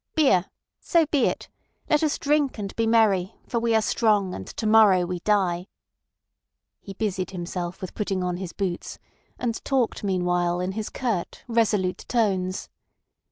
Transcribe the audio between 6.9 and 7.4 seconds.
busied